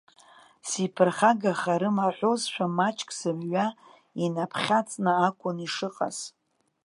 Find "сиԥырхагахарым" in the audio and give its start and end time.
0.67-1.97